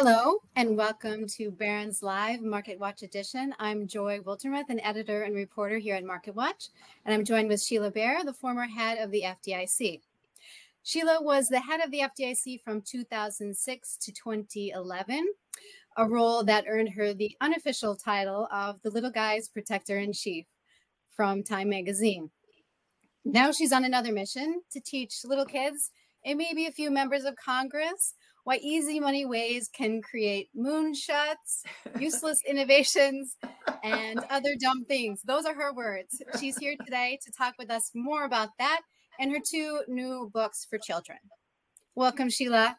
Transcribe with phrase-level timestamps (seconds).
[0.00, 3.52] Hello, and welcome to Barron's Live Market Watch Edition.
[3.58, 6.68] I'm Joy Wiltermuth, an editor and reporter here at Market Watch,
[7.04, 10.02] and I'm joined with Sheila Bair, the former head of the FDIC.
[10.84, 15.26] Sheila was the head of the FDIC from 2006 to 2011,
[15.96, 20.46] a role that earned her the unofficial title of the Little Guy's Protector in Chief
[21.16, 22.30] from Time Magazine.
[23.24, 25.90] Now she's on another mission to teach little kids
[26.24, 28.14] and maybe a few members of Congress
[28.48, 31.64] why easy money ways can create moonshots,
[32.00, 33.36] useless innovations,
[33.84, 35.20] and other dumb things.
[35.20, 36.22] Those are her words.
[36.40, 38.80] She's here today to talk with us more about that
[39.20, 41.18] and her two new books for children.
[41.94, 42.78] Welcome, Sheila.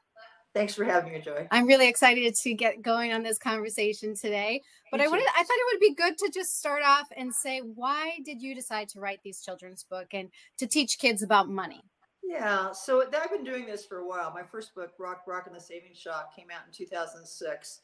[0.55, 1.47] Thanks for having me, Joy.
[1.51, 4.63] I'm really excited to get going on this conversation today.
[4.89, 7.59] But I wanted I thought it would be good to just start off and say
[7.59, 11.83] why did you decide to write these children's book and to teach kids about money?
[12.29, 14.31] Yeah, so I've been doing this for a while.
[14.31, 17.79] My first book, Rock, Brock and the Savings Shock, came out in 2006.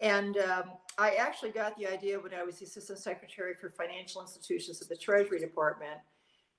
[0.00, 0.64] And um,
[0.98, 4.90] I actually got the idea when I was the Assistant Secretary for Financial Institutions at
[4.90, 5.98] the Treasury Department.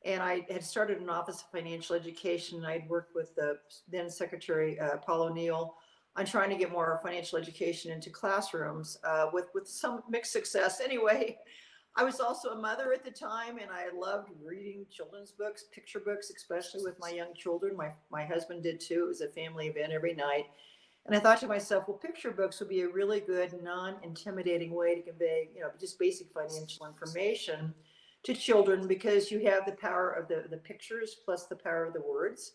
[0.03, 2.57] And I had started an Office of Financial Education.
[2.57, 5.75] and I'd worked with the then Secretary uh, Paul O'Neill
[6.15, 10.81] on trying to get more financial education into classrooms uh, with, with some mixed success.
[10.91, 11.37] Anyway,
[11.95, 15.99] I was also a mother at the time, and I loved reading children's books, picture
[15.99, 17.75] books, especially with my young children.
[17.75, 19.03] My my husband did too.
[19.05, 20.45] It was a family event every night,
[21.05, 24.95] and I thought to myself, well, picture books would be a really good, non-intimidating way
[24.95, 27.73] to convey, you know, just basic financial information
[28.23, 31.93] to children because you have the power of the the pictures plus the power of
[31.93, 32.53] the words.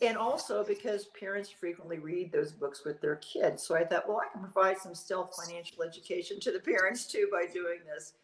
[0.00, 3.62] And also because parents frequently read those books with their kids.
[3.62, 7.28] So I thought, well, I can provide some stealth financial education to the parents too
[7.30, 8.14] by doing this.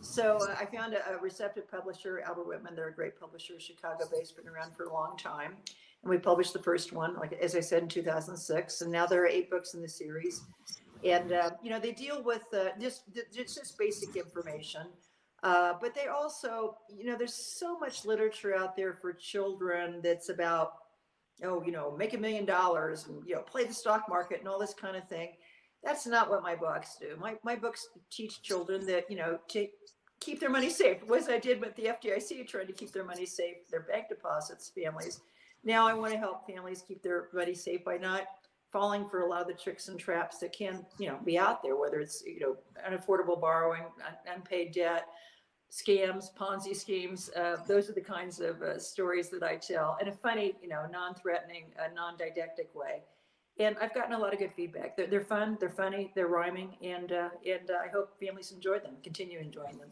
[0.00, 2.74] So uh, I found a, a, receptive publisher, Albert Whitman.
[2.76, 5.56] They're a great publisher, Chicago-based, been around for a long time.
[6.02, 8.82] And we published the first one, like as I said, in 2006.
[8.82, 10.42] And now there are eight books in the series.
[11.04, 13.02] And uh, you know they deal with uh, just
[13.32, 14.86] just basic information,
[15.42, 20.30] uh, but they also, you know, there's so much literature out there for children that's
[20.30, 20.72] about,
[21.44, 24.48] oh, you know, make a million dollars and you know play the stock market and
[24.48, 25.34] all this kind of thing
[25.82, 27.16] that's not what my books do.
[27.18, 29.68] My, my books teach children that, you know, to
[30.20, 30.98] keep their money safe.
[31.08, 34.70] Was I did with the FDIC trying to keep their money safe, their bank deposits,
[34.70, 35.20] families.
[35.64, 38.24] Now I want to help families keep their money safe by not
[38.72, 41.62] falling for a lot of the tricks and traps that can, you know, be out
[41.62, 42.56] there, whether it's, you know,
[42.88, 43.82] unaffordable borrowing,
[44.32, 45.06] unpaid debt,
[45.70, 47.30] scams, Ponzi schemes.
[47.34, 50.68] Uh, those are the kinds of uh, stories that I tell in a funny, you
[50.68, 53.02] know, non-threatening, uh, non-didactic way
[53.58, 54.96] and I've gotten a lot of good feedback.
[54.96, 58.78] They're, they're fun, they're funny, they're rhyming, and uh, and uh, I hope families enjoy
[58.80, 59.88] them, continue enjoying them.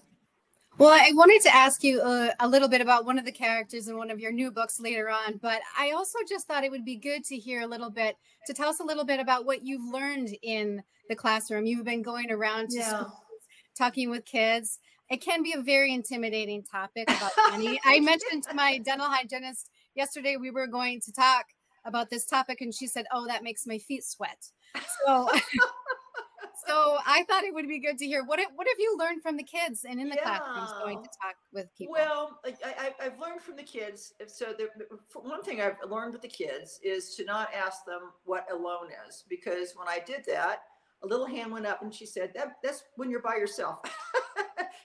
[0.76, 3.86] Well, I wanted to ask you uh, a little bit about one of the characters
[3.86, 6.84] in one of your new books later on, but I also just thought it would
[6.84, 8.16] be good to hear a little bit,
[8.48, 11.64] to tell us a little bit about what you've learned in the classroom.
[11.64, 12.88] You've been going around to yeah.
[12.88, 13.12] schools,
[13.78, 14.81] talking with kids.
[15.10, 17.81] It can be a very intimidating topic about money.
[17.84, 21.46] I mentioned to my dental hygienist yesterday we were going to talk
[21.84, 24.50] about this topic and she said oh that makes my feet sweat.
[25.06, 25.30] So
[26.66, 29.36] so i thought it would be good to hear what what have you learned from
[29.36, 30.38] the kids and in the yeah.
[30.38, 31.92] classrooms going to talk with people?
[31.92, 34.68] Well I, have learned from the kids so the,
[35.14, 38.88] one thing i've learned with the kids is to not ask them what a loan
[39.08, 40.62] is because when i did that
[41.04, 43.80] a little hand went up and she said that that's when you're by yourself.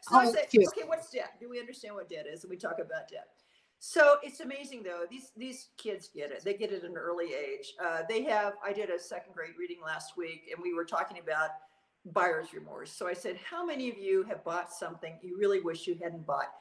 [0.01, 1.33] So oh, i said okay what's debt?
[1.41, 2.43] Do we understand what debt is?
[2.43, 3.27] And we talk about debt
[3.79, 5.06] so it's amazing though.
[5.09, 6.44] These these kids get it.
[6.44, 7.73] They get it at an early age.
[7.84, 8.53] Uh, they have.
[8.63, 11.52] I did a second grade reading last week, and we were talking about
[12.05, 12.91] buyer's remorse.
[12.91, 16.26] So I said, "How many of you have bought something you really wish you hadn't
[16.26, 16.52] bought?"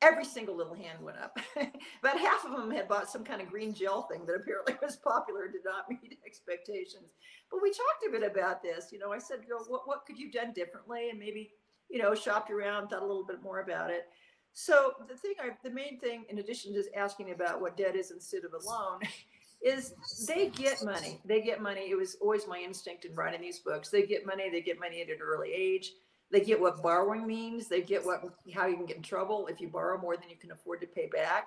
[0.00, 1.36] Every single little hand went up.
[1.56, 4.94] About half of them had bought some kind of green gel thing that apparently was
[4.94, 7.10] popular and did not meet expectations.
[7.50, 8.90] But we talked a bit about this.
[8.92, 11.50] You know, I said, "Girl, what what could you have done differently?" And maybe
[11.88, 14.08] you know, shopped around, thought a little bit more about it.
[14.52, 18.10] So the thing, I, the main thing, in addition to asking about what debt is
[18.10, 19.00] instead of a loan,
[19.62, 19.94] is
[20.26, 21.20] they get money.
[21.24, 21.90] They get money.
[21.90, 23.88] It was always my instinct in writing these books.
[23.88, 24.50] They get money.
[24.50, 25.92] They get money at an early age.
[26.30, 27.68] They get what borrowing means.
[27.68, 28.22] They get what
[28.54, 30.86] how you can get in trouble if you borrow more than you can afford to
[30.86, 31.46] pay back.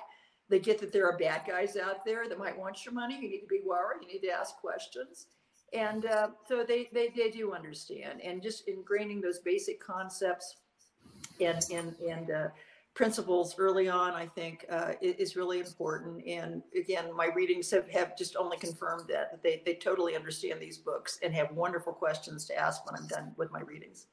[0.50, 3.16] They get that there are bad guys out there that might want your money.
[3.16, 3.98] You need to be wary.
[4.02, 5.28] You need to ask questions.
[5.72, 8.20] And uh, so they, they, they do understand.
[8.22, 10.58] And just ingraining those basic concepts
[11.40, 12.48] and, and, and uh,
[12.94, 16.26] principles early on, I think, uh, is really important.
[16.28, 20.60] And again, my readings have, have just only confirmed that, that they, they totally understand
[20.60, 24.08] these books and have wonderful questions to ask when I'm done with my readings.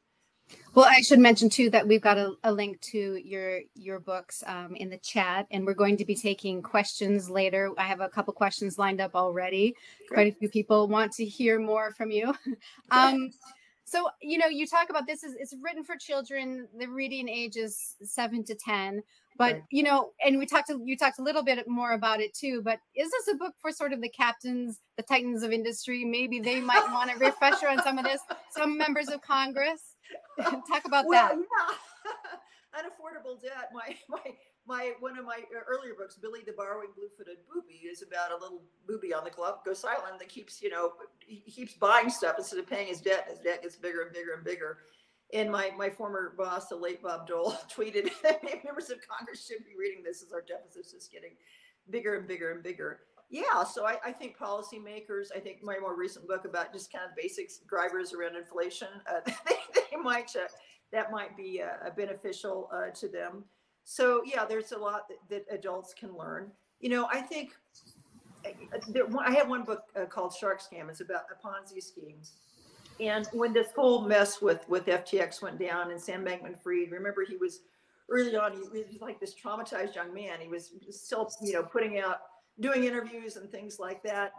[0.74, 4.42] Well, I should mention too that we've got a, a link to your your books
[4.46, 7.70] um, in the chat, and we're going to be taking questions later.
[7.76, 9.74] I have a couple questions lined up already.
[10.08, 12.34] Quite a few people want to hear more from you.
[12.90, 13.30] um,
[13.88, 17.56] so you know you talk about this is it's written for children the reading age
[17.56, 19.02] is seven to ten
[19.36, 19.62] but right.
[19.70, 22.60] you know and we talked to, you talked a little bit more about it too
[22.62, 26.38] but is this a book for sort of the captains the titans of industry maybe
[26.40, 28.20] they might want a refresher on some of this
[28.50, 29.96] some members of congress
[30.68, 32.80] talk about well, that yeah.
[32.82, 34.20] unaffordable debt my my
[34.68, 38.62] my one of my earlier books, Billy the Borrowing Blue-footed Booby, is about a little
[38.86, 42.66] booby on the Galapagos Island that keeps, you know, he keeps buying stuff instead of
[42.66, 43.26] paying his debt.
[43.30, 44.78] His debt gets bigger and bigger and bigger.
[45.32, 49.64] And my my former boss, the late Bob Dole, tweeted, that "Members of Congress should
[49.64, 51.32] be reading this as our deficit's is getting
[51.90, 53.00] bigger and bigger and bigger."
[53.30, 57.04] Yeah, so I, I think policymakers, I think my more recent book about just kind
[57.04, 60.48] of basics drivers around inflation, uh, they, they, might uh,
[60.92, 63.44] that might be uh, beneficial uh, to them
[63.90, 66.52] so yeah there's a lot that, that adults can learn.
[66.80, 67.52] You know i think
[68.88, 70.90] there, i have one book uh, called shark scam.
[70.90, 72.18] It's about a ponzi scheme.
[73.00, 77.24] And when this whole mess with with ftx went down and sam bankman fried remember
[77.24, 77.60] he was
[78.10, 80.38] early on he was like this traumatized young man.
[80.38, 82.18] He was still you know putting out
[82.60, 84.32] doing interviews and things like that.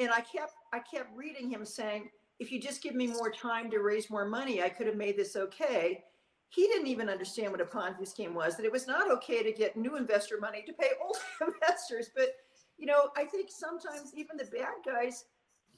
[0.00, 2.10] And i kept i kept reading him saying
[2.40, 5.16] if you just give me more time to raise more money i could have made
[5.16, 6.04] this okay
[6.50, 9.52] he didn't even understand what a Ponzi scheme was, that it was not okay to
[9.52, 11.16] get new investor money to pay old
[11.54, 12.10] investors.
[12.14, 12.36] But,
[12.78, 15.24] you know, I think sometimes even the bad guys,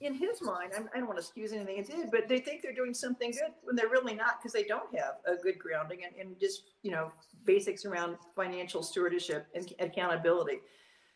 [0.00, 2.72] in his mind, I don't want to excuse anything he did, but they think they're
[2.72, 6.14] doing something good when they're really not because they don't have a good grounding and,
[6.16, 7.12] and just, you know,
[7.44, 10.60] basics around financial stewardship and accountability.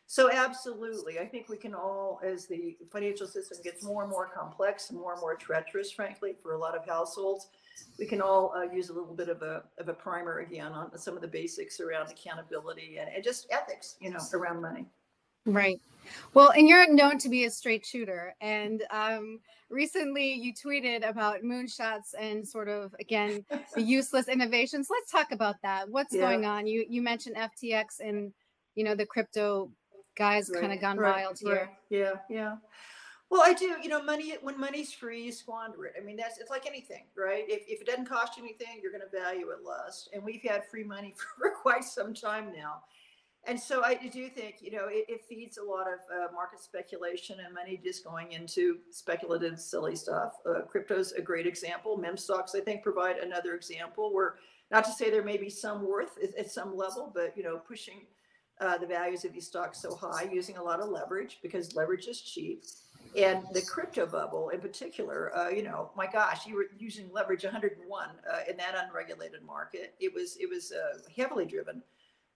[0.06, 4.28] So absolutely, I think we can all, as the financial system gets more and more
[4.28, 7.48] complex and more and more treacherous, frankly, for a lot of households,
[7.98, 10.96] we can all uh, use a little bit of a, of a primer again on
[10.98, 14.86] some of the basics around accountability and, and just ethics, you know, around money.
[15.46, 15.80] Right.
[16.32, 18.34] Well, and you're known to be a straight shooter.
[18.40, 19.40] And um,
[19.70, 23.44] recently you tweeted about moonshots and sort of, again,
[23.74, 24.88] the useless innovations.
[24.90, 25.88] Let's talk about that.
[25.88, 26.22] What's yeah.
[26.22, 26.66] going on?
[26.66, 28.32] You you mentioned FTX and,
[28.74, 29.70] you know, the crypto
[30.16, 30.60] guys right.
[30.60, 31.24] kind of gone right.
[31.24, 31.54] wild here.
[31.54, 31.68] Right.
[31.90, 32.56] Yeah, yeah.
[33.30, 33.76] Well, I do.
[33.82, 35.94] You know, money when money's free, you squander it.
[36.00, 37.44] I mean, that's it's like anything, right?
[37.48, 40.08] If, if it doesn't cost you anything, you're going to value it less.
[40.12, 42.82] And we've had free money for quite some time now.
[43.46, 46.60] And so I do think, you know, it, it feeds a lot of uh, market
[46.60, 50.34] speculation and money just going into speculative, silly stuff.
[50.48, 51.98] Uh, crypto's a great example.
[51.98, 54.36] Meme stocks, I think, provide another example where,
[54.70, 57.58] not to say there may be some worth at, at some level, but, you know,
[57.58, 58.06] pushing
[58.60, 62.06] uh, the values of these stocks so high using a lot of leverage because leverage
[62.06, 62.64] is cheap
[63.16, 67.44] and the crypto bubble in particular uh, you know my gosh you were using leverage
[67.44, 69.94] 101 uh, in that unregulated market.
[70.00, 71.82] It was it was uh, heavily driven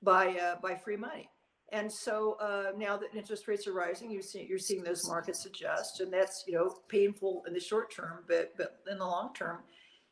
[0.03, 1.31] by uh, by free money.
[1.71, 5.45] And so uh, now that interest rates are rising you see you're seeing those markets
[5.45, 9.35] adjust and that's you know painful in the short term but but in the long
[9.35, 9.59] term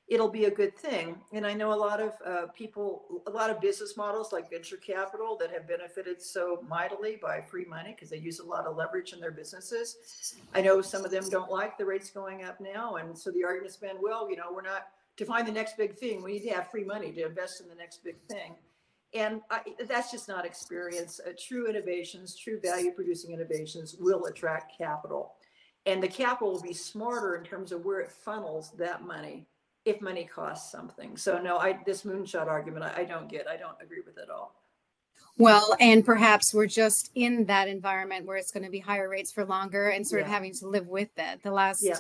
[0.09, 1.17] it'll be a good thing.
[1.33, 4.77] And I know a lot of uh, people, a lot of business models like venture
[4.77, 8.77] capital that have benefited so mightily by free money because they use a lot of
[8.77, 10.35] leverage in their businesses.
[10.55, 12.97] I know some of them don't like the rates going up now.
[12.97, 15.97] And so the argument's been, well, you know, we're not to find the next big
[15.97, 16.23] thing.
[16.23, 18.55] We need to have free money to invest in the next big thing.
[19.15, 21.21] And I, that's just not experience.
[21.27, 25.35] Uh, true innovations, true value producing innovations will attract capital.
[25.87, 29.47] And the capital will be smarter in terms of where it funnels that money
[29.87, 31.17] if money costs something.
[31.17, 33.47] So no, I this moonshot argument I, I don't get.
[33.49, 34.55] I don't agree with it at all.
[35.39, 39.33] Well, and perhaps we're just in that environment where it's going to be higher rates
[39.33, 40.27] for longer and sort yeah.
[40.27, 41.43] of having to live with that.
[41.43, 41.99] The last yeah.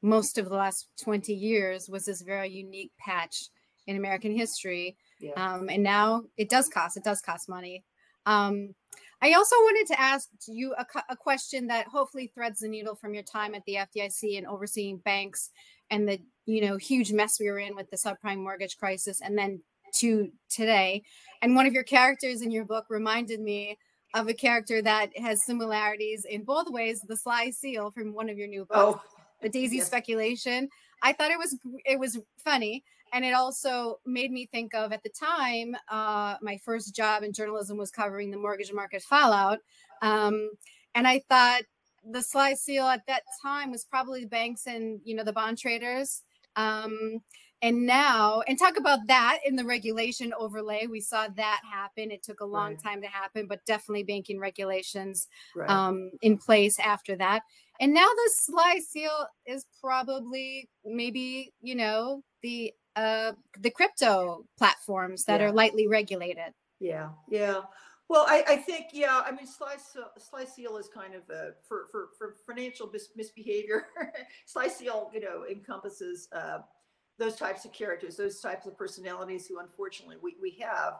[0.00, 3.48] most of the last 20 years was this very unique patch
[3.86, 4.96] in American history.
[5.18, 5.32] Yeah.
[5.32, 7.84] Um, and now it does cost, it does cost money.
[8.26, 8.74] Um,
[9.20, 13.14] I also wanted to ask you a, a, question that hopefully threads the needle from
[13.14, 15.50] your time at the FDIC and overseeing banks
[15.90, 19.36] and the you know huge mess we were in with the subprime mortgage crisis and
[19.36, 19.60] then
[19.92, 21.02] to today
[21.42, 23.78] and one of your characters in your book reminded me
[24.14, 28.38] of a character that has similarities in both ways the sly seal from one of
[28.38, 29.18] your new books oh.
[29.42, 29.86] the daisy yes.
[29.86, 30.68] speculation.
[31.02, 35.02] I thought it was it was funny, and it also made me think of at
[35.02, 39.58] the time uh, my first job in journalism was covering the mortgage market fallout,
[40.00, 40.50] um,
[40.94, 41.62] and I thought
[42.10, 45.58] the sly seal at that time was probably the banks and you know the bond
[45.58, 46.22] traders.
[46.56, 47.20] Um,
[47.62, 50.86] and now, and talk about that in the regulation overlay.
[50.86, 52.10] We saw that happen.
[52.10, 52.82] It took a long right.
[52.82, 55.70] time to happen, but definitely banking regulations right.
[55.70, 57.42] um, in place after that.
[57.80, 65.24] And now the sly seal is probably maybe, you know, the uh the crypto platforms
[65.24, 65.46] that yeah.
[65.46, 66.52] are lightly regulated.
[66.80, 67.62] Yeah, yeah.
[68.08, 69.22] Well, I, I think yeah.
[69.24, 69.76] I mean, sly
[70.18, 73.86] sly seal is kind of a, for for for financial mis- misbehavior.
[74.46, 76.58] sly seal, you know, encompasses uh,
[77.18, 80.94] those types of characters, those types of personalities who unfortunately we, we have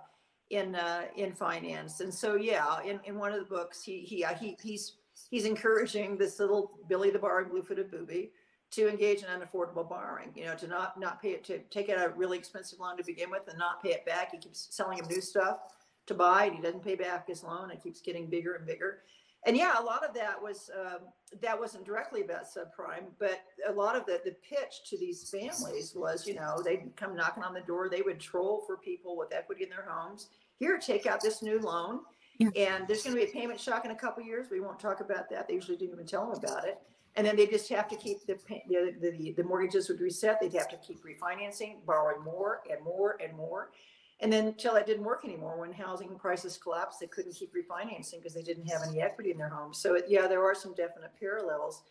[0.50, 2.00] in uh, in finance.
[2.00, 4.96] And so yeah, in, in one of the books, he he uh, he he's
[5.30, 8.32] he's encouraging this little Billy the Bar blue-footed booby
[8.70, 10.32] to engage in unaffordable borrowing.
[10.34, 13.04] You know, to not not pay it to take out a really expensive loan to
[13.04, 14.32] begin with and not pay it back.
[14.32, 15.58] He keeps selling him new stuff
[16.06, 17.70] to buy, and he doesn't pay back his loan.
[17.70, 19.00] It keeps getting bigger and bigger
[19.46, 21.00] and yeah, a lot of that was um,
[21.42, 25.92] that wasn't directly about subprime, but a lot of the the pitch to these families
[25.94, 29.34] was, you know, they'd come knocking on the door, they would troll for people with
[29.34, 30.28] equity in their homes.
[30.58, 32.00] Here, take out this new loan,
[32.40, 34.46] and there's going to be a payment shock in a couple years.
[34.50, 35.46] We won't talk about that.
[35.46, 36.78] They usually didn't even tell them about it.
[37.16, 40.40] And then they just have to keep the the, the, the mortgages would reset.
[40.40, 43.72] They'd have to keep refinancing, borrowing more and more and more.
[44.20, 48.18] And then until it didn't work anymore, when housing prices collapsed, they couldn't keep refinancing
[48.18, 49.78] because they didn't have any equity in their homes.
[49.78, 51.82] So it, yeah, there are some definite parallels.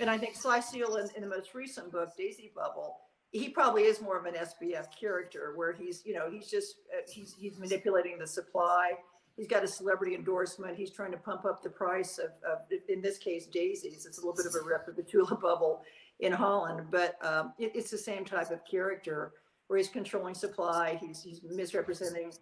[0.00, 2.96] And I think Sly Seal in, in the most recent book, Daisy Bubble,
[3.30, 7.00] he probably is more of an SBF character where he's, you know, he's just uh,
[7.08, 8.92] he's he's manipulating the supply.
[9.36, 10.76] He's got a celebrity endorsement.
[10.76, 14.04] He's trying to pump up the price of, of in this case, daisies.
[14.04, 15.82] It's a little bit of a rep of the tulip bubble
[16.20, 19.32] in Holland, but um, it, it's the same type of character
[19.68, 20.98] where he's controlling supply.
[21.00, 22.32] He's, he's misrepresenting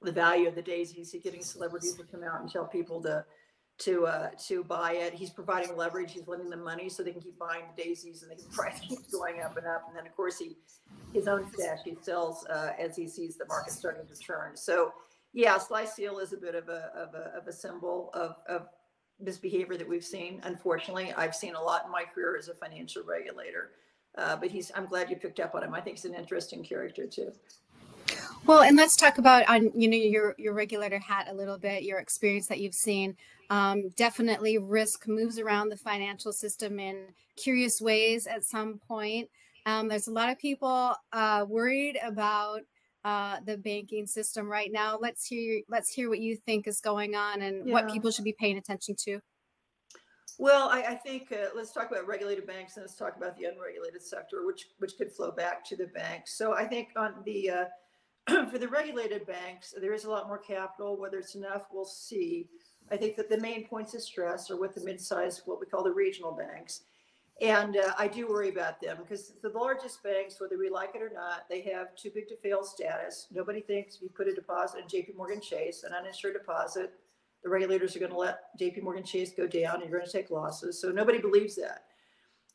[0.00, 1.12] the value of the daisies.
[1.12, 3.24] He's getting celebrities to come out and tell people to
[3.78, 5.14] to uh, to buy it.
[5.14, 6.12] He's providing leverage.
[6.12, 9.10] He's lending them money so they can keep buying the daisies, and the price keeps
[9.10, 9.84] going up and up.
[9.88, 10.56] And then of course he
[11.12, 14.56] his own stash he sells uh, as he sees the market starting to turn.
[14.56, 14.92] So
[15.32, 18.68] yeah, Sly Seal is a bit of a of a, of a symbol of, of
[19.20, 20.40] misbehavior that we've seen.
[20.44, 23.70] Unfortunately, I've seen a lot in my career as a financial regulator.
[24.16, 25.74] Uh, but he's I'm glad you picked up on him.
[25.74, 27.32] I think he's an interesting character too.
[28.44, 31.82] Well, and let's talk about on you know your your regulator hat a little bit,
[31.82, 33.16] your experience that you've seen.
[33.50, 38.26] Um, definitely, risk moves around the financial system in curious ways.
[38.26, 39.30] At some point,
[39.66, 42.62] um, there's a lot of people uh, worried about
[43.04, 44.98] uh, the banking system right now.
[45.00, 47.72] Let's hear let's hear what you think is going on and yeah.
[47.72, 49.20] what people should be paying attention to.
[50.38, 53.44] Well, I, I think uh, let's talk about regulated banks and let's talk about the
[53.44, 56.36] unregulated sector, which which could flow back to the banks.
[56.36, 60.38] So I think on the uh, for the regulated banks, there is a lot more
[60.38, 60.98] capital.
[60.98, 62.48] Whether it's enough, we'll see.
[62.90, 65.84] I think that the main points of stress are with the mid-sized, what we call
[65.84, 66.82] the regional banks,
[67.40, 71.02] and uh, I do worry about them because the largest banks, whether we like it
[71.02, 73.26] or not, they have too big to fail status.
[73.32, 75.14] Nobody thinks if you put a deposit in J.P.
[75.16, 76.92] Morgan Chase, an uninsured deposit,
[77.42, 80.12] the regulators are going to let JP Morgan Chase go down and you're going to
[80.12, 80.80] take losses.
[80.80, 81.84] So nobody believes that.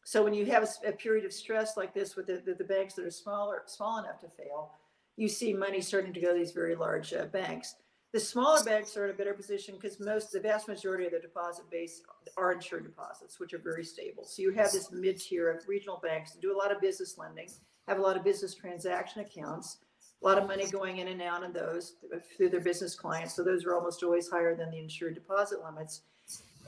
[0.06, 2.64] So when you have a, a period of stress like this with the, the, the,
[2.64, 4.72] banks that are smaller, small enough to fail,
[5.18, 7.76] you see money starting to go to these very large uh, banks.
[8.14, 11.20] The smaller banks are in a better position because most, the vast majority of their
[11.20, 12.04] deposit base
[12.38, 14.24] are insured deposits, which are very stable.
[14.26, 17.50] So you have this mid-tier of regional banks that do a lot of business lending,
[17.90, 19.80] have a lot of business transaction accounts,
[20.22, 21.96] a lot of money going in and out of those
[22.36, 23.36] through their business clients.
[23.36, 26.02] So those are almost always higher than the insured deposit limits.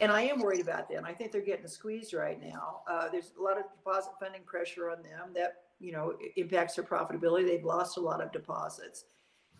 [0.02, 1.04] And I am worried about them.
[1.04, 2.82] I think they're getting squeezed right now.
[2.90, 6.86] Uh, there's a lot of deposit funding pressure on them that you know impacts their
[6.86, 7.46] profitability.
[7.46, 9.06] They've lost a lot of deposits.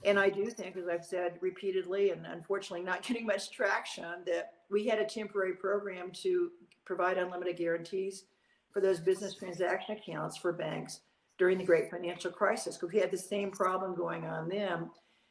[0.06, 4.54] And I do think, as I've said repeatedly, and unfortunately not getting much traction, that
[4.70, 6.52] we had a temporary program to
[6.86, 8.26] provide unlimited guarantees
[8.72, 11.02] for those business transaction accounts for banks
[11.40, 14.90] during the great financial crisis because we had the same problem going on then.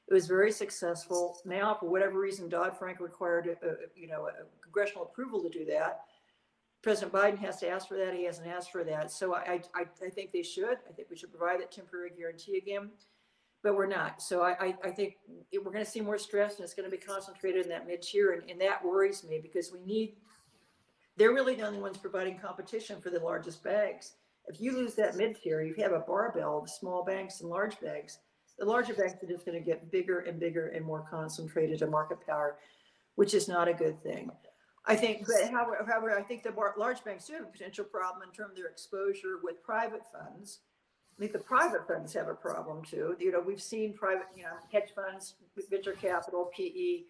[0.08, 1.38] It was very successful.
[1.44, 5.50] Now, for whatever reason, Dodd Frank required, a, a, you know, a congressional approval to
[5.50, 6.00] do that.
[6.80, 8.14] President Biden has to ask for that.
[8.14, 9.12] He hasn't asked for that.
[9.12, 10.78] So I, I, I think they should.
[10.88, 12.88] I think we should provide that temporary guarantee again,
[13.62, 14.22] but we're not.
[14.22, 15.16] So I, I, think
[15.52, 18.00] we're going to see more stress, and it's going to be concentrated in that mid
[18.00, 20.14] tier, and, and that worries me because we need.
[21.16, 24.12] They're really the only ones providing competition for the largest banks
[24.48, 27.50] if you lose that mid tier, if you have a barbell of small banks and
[27.50, 28.18] large banks.
[28.58, 31.90] The larger banks are just going to get bigger and bigger and more concentrated in
[31.90, 32.56] market power,
[33.14, 34.30] which is not a good thing.
[34.84, 38.28] I think, but however, however, I think the large banks do have a potential problem
[38.28, 40.60] in terms of their exposure with private funds.
[41.16, 43.14] I think the private funds have a problem too.
[43.18, 45.34] You know, we've seen private, you know, hedge funds,
[45.70, 47.02] venture capital, PE,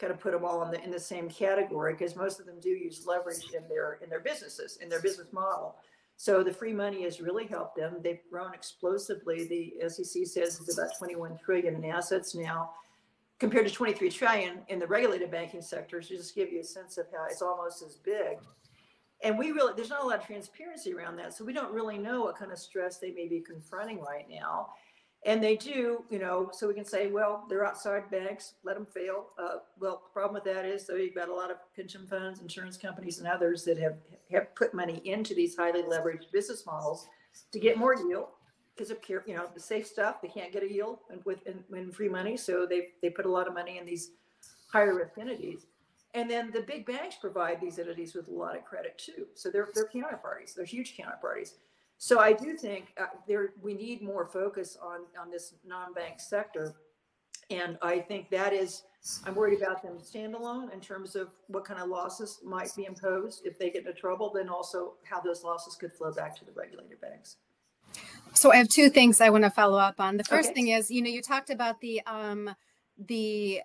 [0.00, 2.60] kind of put them all in the in the same category because most of them
[2.60, 5.76] do use leverage in their in their businesses in their business model.
[6.20, 7.98] So the free money has really helped them.
[8.02, 9.44] They've grown explosively.
[9.46, 12.72] The SEC says it's about 21 trillion in assets now,
[13.38, 16.02] compared to 23 trillion in the regulated banking sector.
[16.02, 18.38] So just give you a sense of how it's almost as big.
[19.22, 21.98] And we really there's not a lot of transparency around that, so we don't really
[21.98, 24.70] know what kind of stress they may be confronting right now.
[25.26, 28.86] And they do, you know, so we can say, well, they're outside banks, let them
[28.86, 29.26] fail.
[29.36, 32.40] Uh, well, the problem with that is, though, you've got a lot of pension funds,
[32.40, 33.96] insurance companies, and others that have,
[34.30, 37.08] have put money into these highly leveraged business models
[37.52, 38.28] to get more yield
[38.76, 40.22] because of you know the safe stuff.
[40.22, 43.26] They can't get a yield and with in, in free money, so they they put
[43.26, 44.12] a lot of money in these
[44.72, 45.66] higher risk entities.
[46.14, 49.26] And then the big banks provide these entities with a lot of credit too.
[49.34, 50.54] So they're they're counterparties.
[50.54, 51.54] They're huge counterparties.
[51.98, 56.76] So I do think uh, there we need more focus on on this non-bank sector,
[57.50, 58.84] and I think that is
[59.26, 63.44] I'm worried about them standalone in terms of what kind of losses might be imposed
[63.44, 64.30] if they get into trouble.
[64.32, 67.36] Then also how those losses could flow back to the regulated banks.
[68.32, 70.16] So I have two things I want to follow up on.
[70.16, 70.54] The first okay.
[70.54, 72.54] thing is, you know, you talked about the um
[72.96, 73.60] the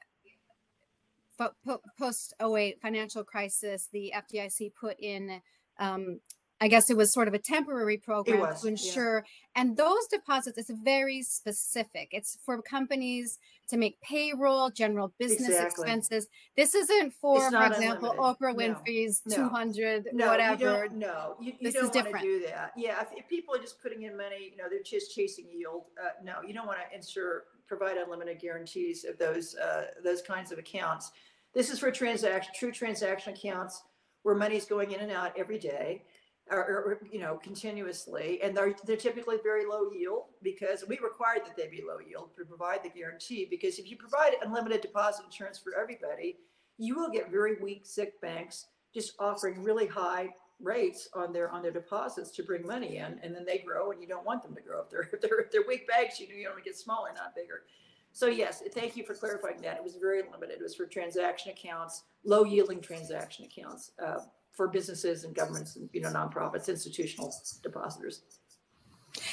[1.98, 5.42] post 08 financial crisis, the FDIC put in
[5.80, 6.20] um,
[6.64, 9.26] I guess it was sort of a temporary program was, to ensure.
[9.26, 9.62] Yeah.
[9.62, 12.08] And those deposits, it's very specific.
[12.12, 15.84] It's for companies to make payroll, general business exactly.
[15.84, 16.30] expenses.
[16.56, 18.16] This isn't for, for example.
[18.18, 19.36] Oprah Winfrey's no.
[19.36, 20.88] 200, no, whatever.
[20.88, 22.72] No, you, you don't want to do that.
[22.78, 25.88] Yeah, if, if, people are just putting in money, you know, they're just chasing yield.
[26.02, 30.54] Uh, no, you don't want to ensure, provide unlimited guarantees of those, uh, those kinds
[30.54, 31.12] of accounts.
[31.54, 33.84] This is for transaction, true transaction accounts
[34.22, 36.04] where money's going in and out every day
[36.52, 41.38] or, or, you know continuously and they're, they're typically very low yield because we require
[41.38, 45.24] that they be low yield to provide the guarantee because if you provide unlimited deposit
[45.26, 46.38] insurance for everybody
[46.78, 50.30] you will get very weak sick banks just offering really high
[50.62, 54.02] rates on their on their deposits to bring money in and then they grow and
[54.02, 54.82] you don't want them to grow.
[54.82, 57.36] If they're if they're, if they're weak banks you know you only get smaller not
[57.36, 57.64] bigger.
[58.12, 59.78] So yes thank you for clarifying that.
[59.78, 60.60] It was very limited.
[60.60, 64.20] It was for transaction accounts low yielding transaction accounts uh,
[64.54, 68.22] for businesses and governments and you know nonprofits, institutional depositors.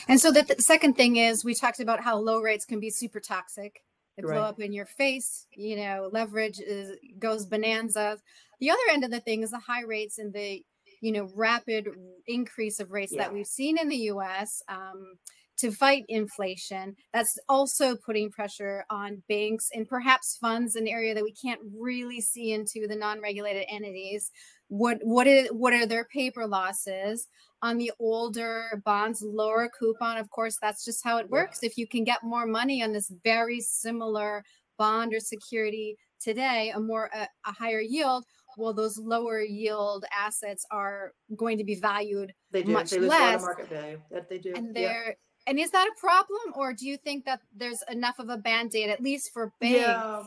[0.08, 2.90] And so the, th- second thing is we talked about how low rates can be
[2.90, 3.82] super toxic.
[4.16, 4.48] They blow right.
[4.48, 5.46] up in your face.
[5.54, 8.18] You know, leverage is goes bonanza.
[8.60, 10.62] The other end of the thing is the high rates and the
[11.00, 11.88] you know rapid
[12.26, 13.22] increase of rates yeah.
[13.22, 14.62] that we've seen in the U.S.
[14.68, 15.14] Um,
[15.58, 16.96] to fight inflation.
[17.12, 22.22] That's also putting pressure on banks and perhaps funds, an area that we can't really
[22.22, 24.30] see into the non-regulated entities
[24.70, 27.26] what what is what are their paper losses
[27.60, 31.66] on the older bonds lower coupon of course that's just how it works yeah.
[31.66, 34.44] if you can get more money on this very similar
[34.78, 38.24] bond or security today a more a, a higher yield
[38.56, 42.70] well those lower yield assets are going to be valued they do.
[42.70, 45.48] much they less market value that they do and they're yeah.
[45.48, 48.88] and is that a problem or do you think that there's enough of a band-aid
[48.88, 50.22] at least for banks yeah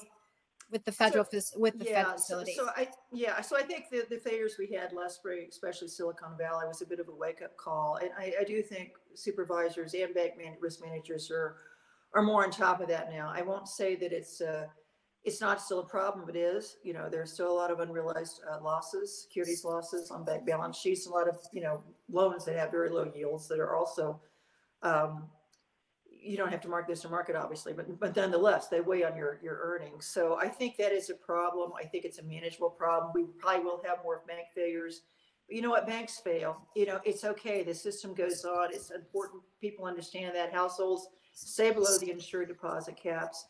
[0.74, 2.54] with the federal so, with the yeah, federal facility.
[2.56, 5.88] So, so, I yeah, so I think the, the failures we had last spring, especially
[5.88, 8.94] Silicon Valley, was a bit of a wake up call, and I, I do think
[9.14, 11.58] supervisors and bank man, risk managers are
[12.16, 13.32] are more on top of that now.
[13.34, 14.66] I won't say that it's uh,
[15.24, 16.26] it's not still a problem.
[16.26, 16.78] But it is.
[16.84, 20.78] You know, there's still a lot of unrealized uh, losses, securities losses on bank balance
[20.78, 24.20] sheets, a lot of you know loans that have very low yields that are also
[24.82, 25.28] um,
[26.24, 29.16] you don't have to mark this to market, obviously, but but nonetheless, they weigh on
[29.16, 30.06] your your earnings.
[30.06, 31.72] So I think that is a problem.
[31.80, 33.12] I think it's a manageable problem.
[33.14, 35.02] We probably will have more bank failures.
[35.48, 35.86] But you know what?
[35.88, 36.58] Banks fail.
[36.76, 37.64] You know, it's okay.
[37.64, 38.74] The system goes on.
[38.74, 43.48] It's important people understand that households stay below the insured deposit caps.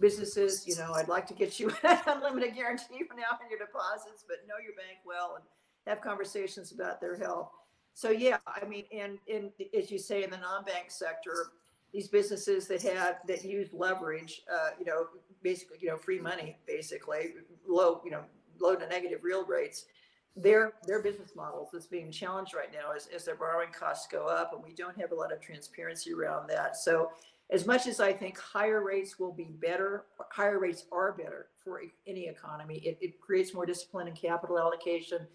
[0.00, 1.70] Businesses, you know, I'd like to get you
[2.06, 5.44] unlimited guarantee for now on your deposits, but know your bank well and
[5.86, 7.50] have conversations about their health.
[7.92, 11.52] So yeah, I mean, and and as you say in the non-bank sector,
[11.96, 15.06] these businesses that have that use leverage, uh, you know,
[15.42, 17.32] basically, you know, free money, basically
[17.66, 18.22] low, you know,
[18.60, 19.86] low to negative real rates.
[20.36, 24.26] Their their business models is being challenged right now as, as their borrowing costs go
[24.26, 26.76] up, and we don't have a lot of transparency around that.
[26.76, 27.12] So,
[27.48, 31.80] as much as I think higher rates will be better, higher rates are better for
[32.06, 32.76] any economy.
[32.84, 35.26] It, it creates more discipline and capital allocation.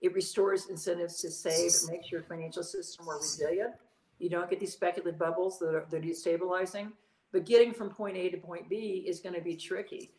[0.00, 1.72] It restores incentives to save.
[1.72, 3.74] It makes your financial system more resilient
[4.18, 6.92] you don't get these speculative bubbles that are, that are destabilizing.
[7.32, 10.10] But getting from point A to point B is going to be tricky.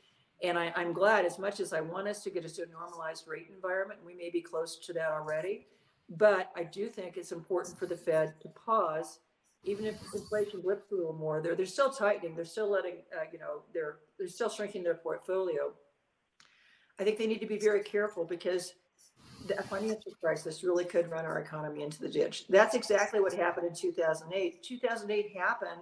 [0.44, 2.68] And I, am glad, as much as I want us to get us to a
[2.68, 5.66] normalized rate environment, we may be close to that already.
[6.10, 9.20] But I do think it's important for the Fed to pause,
[9.64, 11.42] even if inflation blips a little more.
[11.42, 12.36] They're they're still tightening.
[12.36, 15.74] They're still letting uh, you know they're they're still shrinking their portfolio.
[17.00, 18.74] I think they need to be very careful because
[19.48, 22.46] the financial crisis really could run our economy into the ditch.
[22.50, 24.64] That's exactly what happened in 2008.
[24.64, 25.82] 2008 happened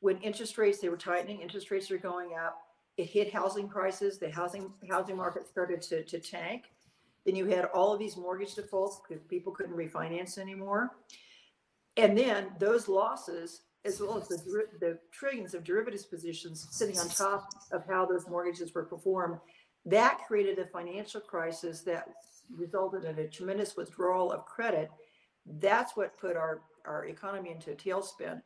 [0.00, 2.58] when interest rates they were tightening, interest rates were going up.
[2.96, 4.18] It hit housing prices.
[4.18, 6.64] The housing housing market started to, to tank.
[7.24, 10.90] Then you had all of these mortgage defaults because people couldn't refinance anymore.
[11.96, 17.08] And then those losses, as well as the, the trillions of derivatives positions sitting on
[17.08, 19.38] top of how those mortgages were performed,
[19.86, 22.08] that created a financial crisis that
[22.54, 24.90] resulted in a tremendous withdrawal of credit.
[25.60, 28.40] That's what put our, our economy into a tailspin.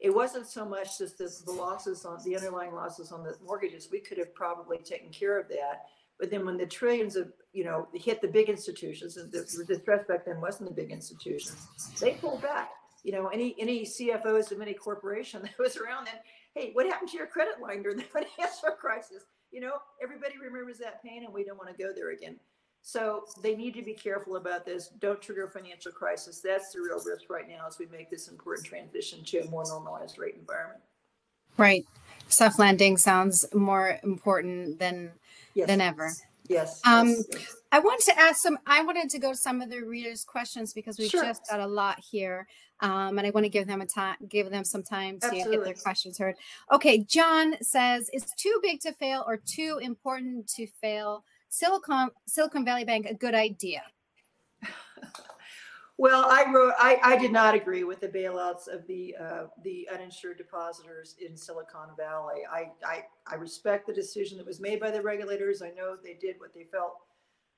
[0.00, 3.88] It wasn't so much just the, losses on the underlying losses on the mortgages.
[3.90, 5.86] We could have probably taken care of that.
[6.18, 9.76] But then when the trillions of, you know, hit the big institutions, and the, the
[9.76, 11.56] stress back then wasn't the big institutions,
[12.00, 12.70] they pulled back.
[13.02, 16.14] You know, any any CFOs of any corporation that was around then,
[16.54, 19.24] hey, what happened to your credit line during the financial crisis?
[19.50, 22.38] You know, everybody remembers that pain and we don't want to go there again.
[22.86, 24.88] So they need to be careful about this.
[25.00, 26.40] Don't trigger a financial crisis.
[26.40, 29.64] That's the real risk right now as we make this important transition to a more
[29.66, 30.82] normalized rate environment.
[31.56, 31.86] Right.
[32.28, 35.12] Soft landing sounds more important than
[35.54, 35.66] yes.
[35.66, 36.12] than ever.
[36.46, 36.82] Yes.
[36.86, 37.56] Um, yes, yes.
[37.72, 38.58] I wanted to ask some.
[38.66, 41.24] I wanted to go to some of the readers' questions because we've sure.
[41.24, 42.46] just got a lot here,
[42.80, 45.56] um, and I want to give them a time, give them some time to Absolutely.
[45.56, 46.34] get their questions heard.
[46.70, 52.64] Okay, John says, "Is too big to fail or too important to fail?" Silicon Silicon
[52.64, 53.82] Valley Bank a good idea?
[55.96, 56.72] Well, I wrote.
[56.76, 61.36] I, I did not agree with the bailouts of the uh, the uninsured depositors in
[61.36, 62.40] Silicon Valley.
[62.52, 65.62] I, I I respect the decision that was made by the regulators.
[65.62, 66.94] I know they did what they felt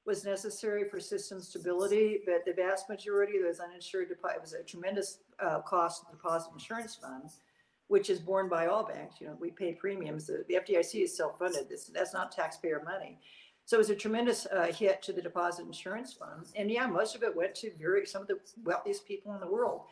[0.04, 4.62] was necessary for system stability, but the vast majority of those uninsured deposits was a
[4.62, 7.40] tremendous uh, cost of deposit insurance funds,
[7.88, 9.16] which is borne by all banks.
[9.18, 10.26] You know, we pay premiums.
[10.26, 11.70] The, the FDIC is self-funded.
[11.70, 13.18] This, that's not taxpayer money.
[13.66, 16.46] So it was a tremendous uh, hit to the deposit insurance fund.
[16.55, 19.46] And yeah, most of it went to very some of the wealthiest people in the
[19.46, 19.83] world.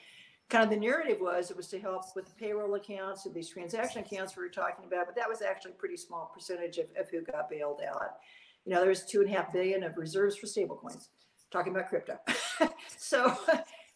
[0.49, 3.49] Kind of the narrative was it was to help with the payroll accounts and these
[3.49, 6.87] transaction accounts we were talking about, but that was actually a pretty small percentage of,
[6.97, 8.19] of who got bailed out.
[8.65, 11.09] You know, there's two and a half billion of reserves for stablecoins.
[11.51, 12.19] Talking about crypto.
[12.97, 13.37] so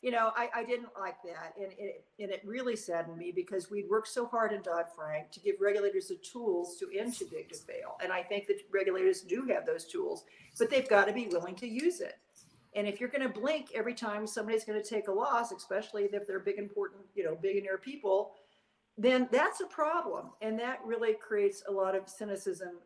[0.00, 1.54] you know, I, I didn't like that.
[1.56, 5.32] And it, and it really saddened me because we'd worked so hard in Dodd Frank
[5.32, 7.96] to give regulators the tools to end too big to fail.
[8.02, 10.24] And I think that regulators do have those tools,
[10.58, 12.14] but they've got to be willing to use it.
[12.76, 16.04] And if you're going to blink every time somebody's going to take a loss, especially
[16.04, 18.32] if they're big, important, you know, billionaire people,
[18.96, 20.30] then that's a problem.
[20.42, 22.78] And that really creates a lot of cynicism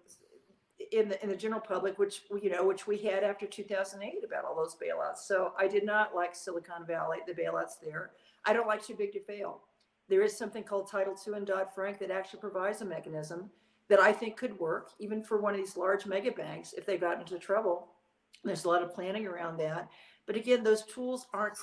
[0.92, 4.44] in the in the general public, which you know, which we had after 2008 about
[4.44, 5.18] all those bailouts.
[5.18, 8.10] So I did not like Silicon Valley, the bailouts there.
[8.44, 9.62] I don't like too big to fail.
[10.08, 13.50] There is something called Title II and Dodd Frank that actually provides a mechanism
[13.88, 16.96] that I think could work, even for one of these large mega banks if they
[16.96, 17.88] got into trouble.
[18.44, 19.88] There's a lot of planning around that.
[20.26, 21.56] But again, those tools aren't.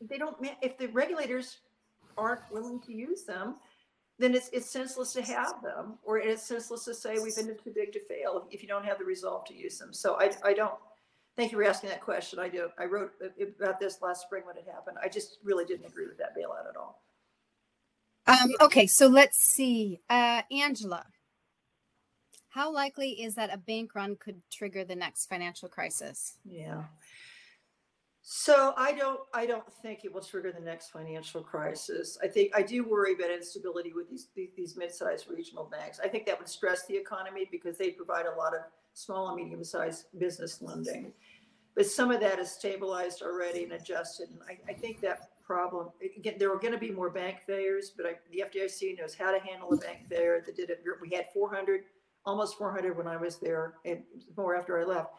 [0.00, 0.36] They don't.
[0.62, 1.58] If the regulators
[2.16, 3.56] aren't willing to use them,
[4.18, 7.72] then it's, it's senseless to have them, or it's senseless to say we've been too
[7.74, 9.92] big to fail if you don't have the resolve to use them.
[9.92, 10.74] So I, I don't.
[11.36, 12.38] Thank you for asking that question.
[12.38, 12.68] I do.
[12.78, 13.10] I wrote
[13.58, 14.98] about this last spring when it happened.
[15.02, 17.02] I just really didn't agree with that bailout at all.
[18.26, 19.98] Um, okay, so let's see.
[20.08, 21.04] Uh, Angela,
[22.50, 26.38] how likely is that a bank run could trigger the next financial crisis?
[26.44, 26.84] Yeah.
[28.26, 32.16] So I don't I don't think it will trigger the next financial crisis.
[32.22, 36.00] I think I do worry about instability with these these mid-sized regional banks.
[36.02, 38.62] I think that would stress the economy because they provide a lot of
[38.94, 41.12] small and medium-sized business lending.
[41.76, 44.30] But some of that is stabilized already and adjusted.
[44.30, 47.92] And I, I think that problem again, there are going to be more bank failures,
[47.94, 50.42] but I, the FDIC knows how to handle a bank failure.
[50.46, 50.82] They did it.
[51.02, 51.82] We had 400,
[52.24, 54.02] almost 400 when I was there, and
[54.34, 55.10] more after I left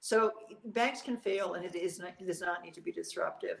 [0.00, 0.32] so
[0.66, 3.58] banks can fail and it is not, it does not need to be disruptive.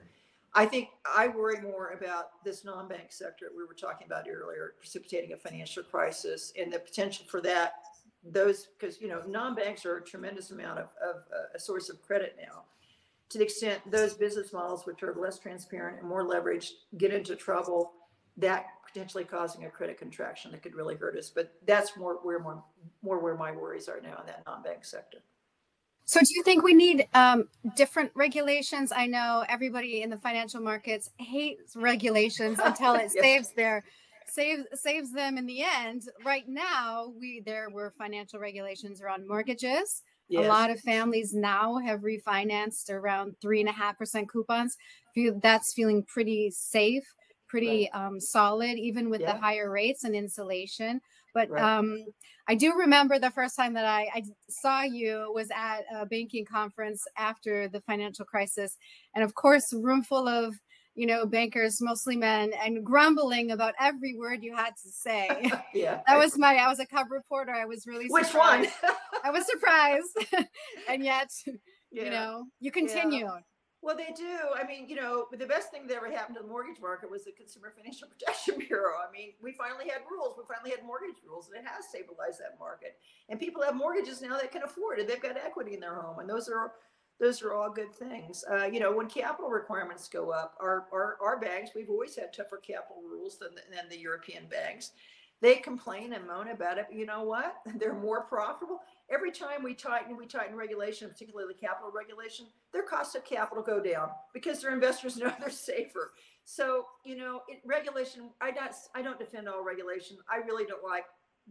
[0.54, 5.32] I think I worry more about this non-bank sector we were talking about earlier, precipitating
[5.32, 7.74] a financial crisis and the potential for that.
[8.22, 12.02] Those because you know non-banks are a tremendous amount of, of uh, a source of
[12.02, 12.64] credit now.
[13.30, 17.36] To the extent those business models, which are less transparent and more leveraged, get into
[17.36, 17.92] trouble,
[18.36, 21.30] that potentially causing a credit contraction that could really hurt us.
[21.30, 22.62] But that's more where more
[23.02, 25.18] more where my worries are now in that non-bank sector.
[26.10, 27.46] So, do you think we need um,
[27.76, 28.90] different regulations?
[28.90, 33.22] I know everybody in the financial markets hates regulations until it yes.
[33.22, 33.84] saves their
[34.26, 36.08] saves saves them in the end.
[36.24, 40.02] Right now, we there were financial regulations around mortgages.
[40.28, 40.46] Yes.
[40.46, 44.76] A lot of families now have refinanced around three and a half percent coupons.
[45.40, 47.04] That's feeling pretty safe,
[47.46, 48.06] pretty right.
[48.06, 49.34] um, solid, even with yeah.
[49.34, 51.00] the higher rates and insulation.
[51.34, 51.62] But right.
[51.62, 52.04] um,
[52.50, 56.44] I do remember the first time that I, I, saw you was at a banking
[56.44, 58.76] conference after the financial crisis,
[59.14, 60.56] and of course, a room full of
[60.96, 65.28] you know bankers, mostly men, and grumbling about every word you had to say.
[65.74, 66.56] yeah, that was my.
[66.56, 67.52] I was a cub reporter.
[67.52, 68.66] I was really which one?
[69.22, 70.18] I was surprised,
[70.88, 71.30] and yet,
[71.92, 72.02] yeah.
[72.02, 73.20] you know, you continued.
[73.20, 73.38] Yeah.
[73.82, 74.38] Well, they do.
[74.54, 77.24] I mean, you know, the best thing that ever happened to the mortgage market was
[77.24, 78.96] the Consumer Financial Protection Bureau.
[79.06, 80.36] I mean, we finally had rules.
[80.36, 82.98] We finally had mortgage rules, and it has stabilized that market.
[83.30, 85.08] And people have mortgages now that can afford it.
[85.08, 86.72] They've got equity in their home, and those are
[87.20, 88.44] those are all good things.
[88.50, 92.32] Uh, you know, when capital requirements go up, our, our our banks, we've always had
[92.32, 94.92] tougher capital rules than than the European banks.
[95.40, 96.86] They complain and moan about it.
[96.92, 97.56] You know what?
[97.78, 103.16] They're more profitable every time we tighten, we tighten regulation, particularly capital regulation, their cost
[103.16, 106.12] of capital go down because their investors know they're safer.
[106.44, 110.18] So, you know, it, regulation, I don't, I don't defend all regulation.
[110.28, 111.04] I really don't like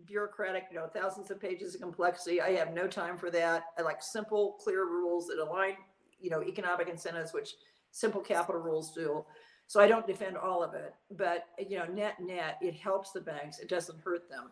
[0.06, 2.42] bureaucratic, you know, thousands of pages of complexity.
[2.42, 3.66] I have no time for that.
[3.78, 5.76] I like simple, clear rules that align,
[6.20, 7.56] you know, economic incentives, which
[7.92, 9.26] simple capital rules do.
[9.68, 13.22] So I don't defend all of it, but you know, net net, it helps the
[13.22, 13.60] banks.
[13.60, 14.50] It doesn't hurt them.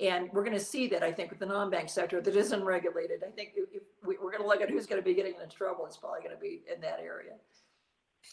[0.00, 3.22] And we're going to see that, I think, with the non-bank sector that isn't regulated.
[3.26, 5.54] I think if we, are going to look at who's going to be getting into
[5.54, 7.32] trouble, it's probably going to be in that area.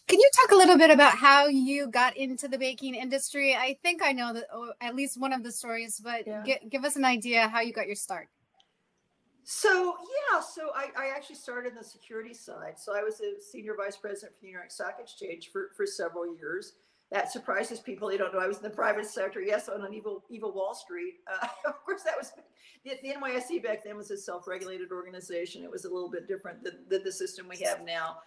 [0.07, 3.55] Can you talk a little bit about how you got into the baking industry?
[3.55, 6.43] I think I know that oh, at least one of the stories, but yeah.
[6.43, 8.29] give, give us an idea how you got your start.
[9.43, 9.95] So
[10.31, 12.77] yeah, so I, I actually started in the security side.
[12.77, 15.87] So I was a senior vice president for the New York Stock Exchange for, for
[15.87, 16.73] several years
[17.11, 18.07] that surprises people.
[18.07, 19.41] They don't know I was in the private sector.
[19.41, 21.15] Yes, on an evil, evil Wall Street.
[21.29, 22.31] Uh, of course, that was
[22.83, 25.63] the, the, NYSE back then was a self-regulated organization.
[25.63, 28.17] It was a little bit different than, than the system we have now.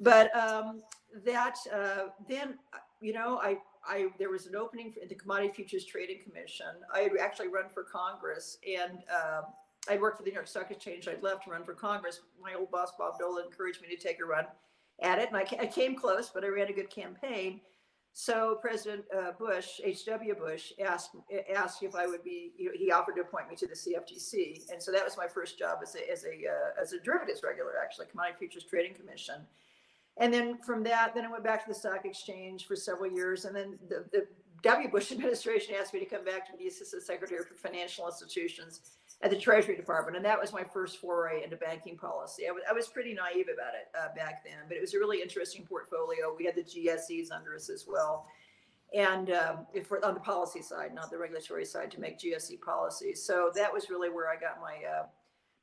[0.00, 0.82] But um,
[1.24, 2.58] that uh, then,
[3.00, 6.66] you know, I, I there was an opening for the Commodity Futures Trading Commission.
[6.92, 9.42] I had actually run for Congress, and uh,
[9.88, 11.08] I worked for the New York Stock Exchange.
[11.08, 12.20] I'd left to run for Congress.
[12.42, 14.46] My old boss Bob Dole encouraged me to take a run
[15.00, 17.60] at it, and I, I came close, but I ran a good campaign
[18.16, 20.36] so President uh, Bush, H.W.
[20.36, 21.16] Bush, asked
[21.52, 22.52] asked if I would be.
[22.56, 25.80] He offered to appoint me to the CFTC, and so that was my first job
[25.82, 29.44] as a as a uh, as a derivatives regular, actually, Commodity Futures Trading Commission.
[30.18, 33.46] And then from that, then I went back to the stock exchange for several years,
[33.46, 34.28] and then the, the
[34.64, 34.88] W.
[34.88, 38.80] Bush administration asked me to come back to be the assistant secretary for financial institutions
[39.22, 42.48] at the Treasury Department, and that was my first foray into banking policy.
[42.48, 44.98] I was, I was pretty naive about it uh, back then, but it was a
[44.98, 46.34] really interesting portfolio.
[46.36, 48.26] We had the GSEs under us as well,
[48.94, 53.22] and um, if on the policy side, not the regulatory side, to make GSE policies.
[53.22, 55.06] So that was really where I got my uh,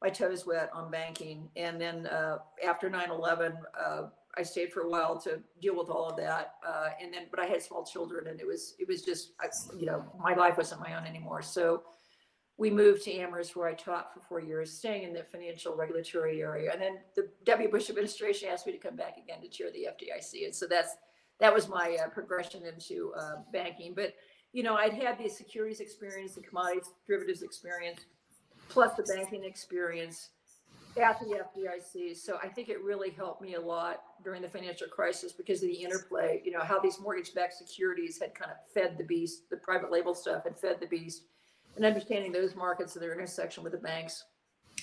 [0.02, 1.50] my toes wet on banking.
[1.56, 4.04] And then uh, after 9/11, uh,
[4.38, 6.54] I stayed for a while to deal with all of that.
[6.67, 9.48] Uh, and then, but I had small children, and it was it was just I,
[9.78, 11.41] you know my life wasn't my own anymore.
[11.41, 11.84] So
[12.58, 16.41] we moved to Amherst, where I taught for four years, staying in the financial regulatory
[16.41, 16.72] area.
[16.72, 17.70] And then the W.
[17.70, 20.96] Bush administration asked me to come back again to chair the FDIC, and so that's
[21.39, 23.94] that was my uh, progression into uh, banking.
[23.96, 24.13] But
[24.54, 28.02] you know, I'd had the securities experience, the commodities derivatives experience,
[28.70, 30.30] plus the banking experience
[30.98, 32.18] at the FDIC.
[32.18, 35.70] So I think it really helped me a lot during the financial crisis because of
[35.70, 36.42] the interplay.
[36.44, 40.14] You know, how these mortgage-backed securities had kind of fed the beast, the private label
[40.14, 41.24] stuff had fed the beast
[41.76, 44.26] and understanding those markets and their intersection with the banks,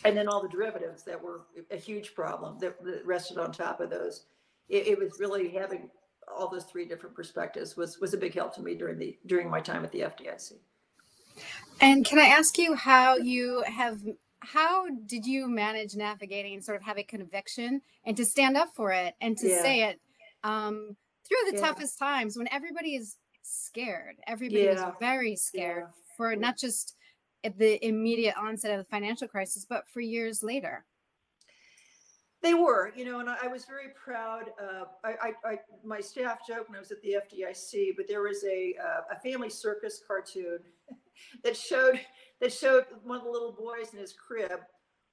[0.05, 3.81] and then all the derivatives that were a huge problem that, that rested on top
[3.81, 4.25] of those.
[4.69, 5.91] It, it, was really having
[6.37, 9.49] all those three different perspectives was was a big help to me during the during
[9.51, 10.53] my time at the FDIC.
[11.81, 14.01] And can I ask you how you have
[14.41, 18.69] how did you manage navigating and sort of have a conviction and to stand up
[18.75, 19.63] for it and to yeah.
[19.63, 20.01] say it
[20.45, 20.97] um,
[21.27, 21.67] through the yeah.
[21.67, 24.87] toughest times when everybody is scared everybody yeah.
[24.87, 26.95] was very scared for not just
[27.45, 30.85] at the immediate onset of the financial crisis, but for years later.
[32.41, 34.45] They were, you know, and I, was very proud.
[34.63, 38.23] Uh, I, I, I, my staff joked when I was at the FDIC, but there
[38.23, 40.59] was a uh, a family circus cartoon
[41.45, 42.01] that showed
[42.41, 44.61] that showed one of the little boys in his crib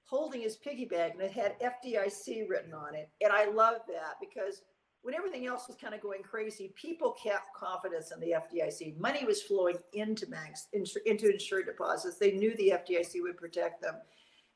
[0.06, 3.10] holding his piggy bank, and it had FDIC written on it.
[3.22, 4.62] And I love that because
[5.02, 9.00] when everything else was kind of going crazy, people kept confidence in the FDIC.
[9.00, 12.18] Money was flowing into banks, into insured deposits.
[12.18, 13.96] They knew the FDIC would protect them,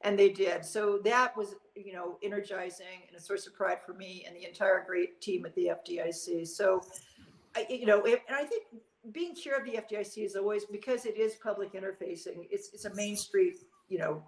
[0.01, 0.65] and they did.
[0.65, 4.47] So that was, you know, energizing and a source of pride for me and the
[4.47, 6.47] entire great team at the FDIC.
[6.47, 6.81] So,
[7.55, 8.63] I, you know, and I think
[9.13, 12.47] being chair of the FDIC is always because it is public interfacing.
[12.51, 14.23] It's it's a main street, you know,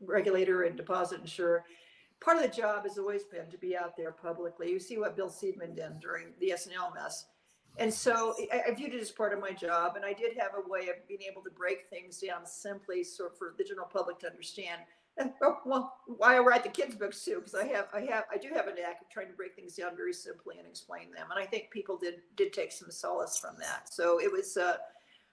[0.00, 1.64] regulator and deposit insurer.
[2.20, 4.70] Part of the job has always been to be out there publicly.
[4.70, 7.26] You see what Bill Seidman did during the S&L mess.
[7.78, 10.52] And so I, I viewed it as part of my job, and I did have
[10.56, 14.18] a way of being able to break things down simply, so for the general public
[14.20, 14.80] to understand.
[15.64, 18.48] Well, why I write the kids' books too, because I have, I have, I do
[18.54, 21.26] have a knack of trying to break things down very simply and explain them.
[21.30, 23.92] And I think people did did take some solace from that.
[23.92, 24.76] So it was, uh,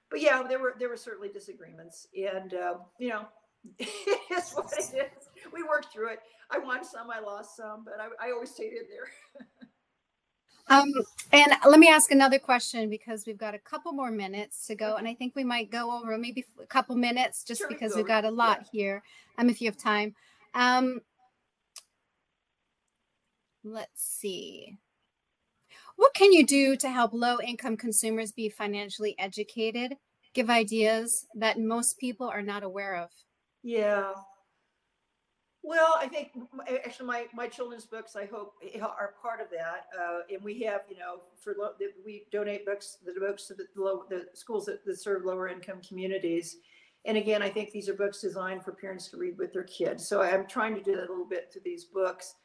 [0.10, 3.28] but yeah, there were there were certainly disagreements, and uh, you know,
[3.80, 5.28] it is what it is.
[5.54, 6.20] We worked through it.
[6.52, 9.10] I won some, I lost some, but I, I always stayed in there.
[10.70, 10.92] Um,
[11.32, 14.96] and let me ask another question because we've got a couple more minutes to go,
[14.96, 17.98] and I think we might go over maybe a couple minutes just Sure, because go
[17.98, 18.70] we've got a lot Yeah.
[18.72, 19.04] here.
[19.38, 20.16] Um, if you have time.
[20.54, 21.02] Um,
[23.64, 24.78] let's see.
[25.96, 29.98] What can you do to help low income consumers be financially educated?
[30.34, 33.12] Give ideas that most people are not aware of.
[33.62, 34.14] Yeah.
[35.66, 36.32] Well, I think
[36.86, 39.88] actually my, my children's books, I hope eh, are part of that.
[39.98, 41.70] Uh, and we have, you know, for low,
[42.06, 45.80] we donate books, the books to the low, the schools that, that serve lower income
[45.88, 46.58] communities.
[47.06, 50.06] And again, I think these are books designed for parents to read with their kids.
[50.06, 52.36] So I'm trying to do that a little bit to these books.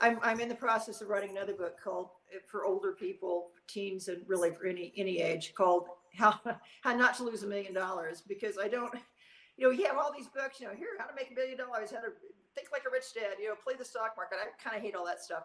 [0.00, 4.08] I'm, I'm in the process of writing another book called eh, for older people, teens,
[4.08, 6.40] and really for any any age called how
[6.80, 8.94] how not to lose a million dollars because I don't
[9.56, 11.58] you know, you have all these books, you know, here, how to make a million
[11.58, 12.12] dollars, how to
[12.54, 14.38] think like a rich dad, you know, play the stock market.
[14.40, 15.42] I kind of hate all that stuff.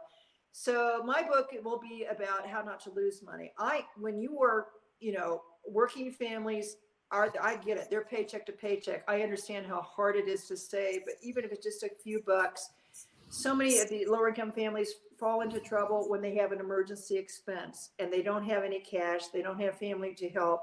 [0.51, 3.51] So my book will be about how not to lose money.
[3.59, 4.67] I, when you were,
[4.99, 6.77] you know, working families
[7.11, 7.89] are, I get it.
[7.89, 9.03] They're paycheck to paycheck.
[9.07, 12.21] I understand how hard it is to save, but even if it's just a few
[12.25, 12.69] bucks,
[13.29, 17.17] so many of the lower income families fall into trouble when they have an emergency
[17.17, 19.27] expense and they don't have any cash.
[19.27, 20.61] They don't have family to help.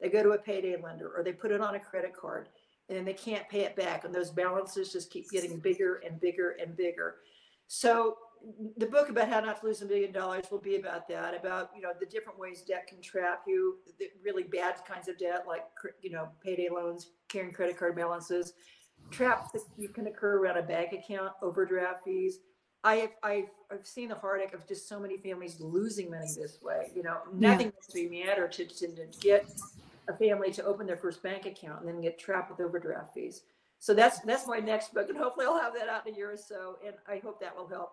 [0.00, 2.48] They go to a payday lender or they put it on a credit card
[2.88, 6.20] and then they can't pay it back and those balances just keep getting bigger and
[6.20, 7.16] bigger and bigger
[7.66, 8.16] so
[8.76, 11.70] the book about how not to lose a million dollars will be about that about
[11.74, 15.44] you know the different ways debt can trap you the really bad kinds of debt
[15.48, 15.64] like
[16.02, 18.52] you know payday loans carrying credit card balances
[19.10, 22.40] traps that you can occur around a bank account overdraft fees
[22.84, 26.58] I have I've, I've seen the heartache of just so many families losing money this
[26.62, 26.92] way.
[26.94, 27.50] You know, Yeah.
[27.50, 29.50] nothing makes me madder to, to, to get
[30.08, 33.42] a family to open their first bank account and then get trapped with overdraft fees.
[33.78, 36.32] So that's that's my next book, and hopefully I'll have that out in a year
[36.32, 37.92] or so, and I hope that will help.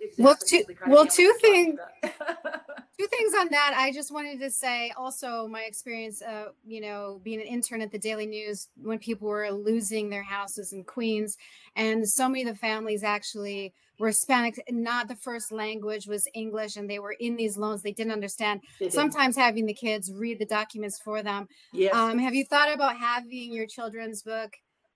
[0.00, 1.78] Exactly Well, two- the kind of well, two about.
[2.96, 3.74] Two things on that.
[3.76, 7.90] I just wanted to say also my experience, uh, you know, being an intern at
[7.90, 11.36] the Daily News when people were losing their houses in Queens,
[11.74, 16.76] and so many of the families actually were Hispanic, not the first language was English,
[16.76, 18.60] and they were in these loans they didn't understand.
[18.78, 18.92] They did.
[18.92, 21.48] Sometimes having the kids read the documents for them.
[21.72, 21.92] yes.
[21.94, 24.52] Um, have you thought about having your children's book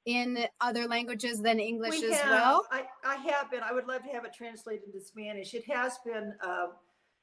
[0.09, 2.31] in other languages than English We as have.
[2.31, 2.67] well?
[2.73, 3.61] I, I have been.
[3.63, 5.53] I would love to have it translated into Spanish.
[5.53, 6.33] It has been.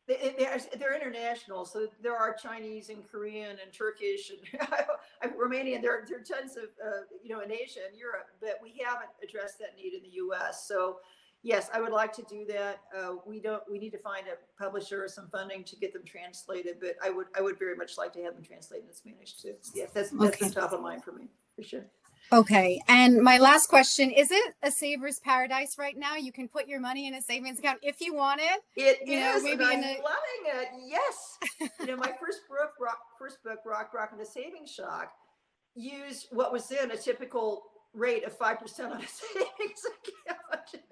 [0.08, 4.62] They, they're, they're international, so there are Chinese and Korean and Turkish and
[5.34, 5.82] Romanian.
[5.82, 9.10] There, there are tons of uh, you know in Asia and Europe, but we haven't
[9.24, 10.68] addressed that need in the U.S.
[10.68, 10.98] So
[11.42, 12.82] yes, I would like to do that.
[12.96, 13.64] Uh, we don't.
[13.68, 17.10] We need to find a publisher or some funding to get them translated, but I
[17.10, 17.26] would.
[17.36, 19.56] I would very much like to have them translated in Spanish too.
[19.74, 20.50] Yes, that's that's Okay.
[20.50, 21.86] the top of mind for me for sure.
[22.34, 22.82] Okay.
[22.88, 26.16] And my last question is it a saver's paradise right now?
[26.16, 28.62] You can put your money in a savings account if you want it.
[28.76, 30.68] It You know, maybe I'm a- loving it.
[30.88, 31.38] Yes,
[31.80, 35.12] you know, my first book, rock, first book, Rock, Brock, and the Savings Shock,
[35.76, 40.84] used what was then a typical rate of five percent on a savings account,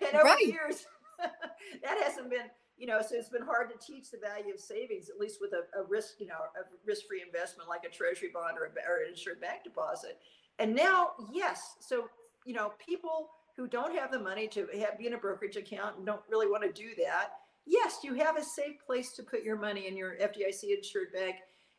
[0.00, 0.38] and over Right.
[0.44, 0.84] the years,
[1.82, 5.08] that hasn't been, you know, so it's been hard to teach the value of savings,
[5.08, 8.58] at least with a, a risk, you know, a risk-free investment like a treasury bond
[8.58, 10.18] or, a, or an insured bank deposit.
[10.58, 12.08] And now, yes, so
[12.44, 15.96] you know, people who don't have the money to have, be in a brokerage account
[15.96, 17.30] and don't really want to do that,
[17.66, 21.36] yes, you have a safe place to put your money in your FDIC insured bank.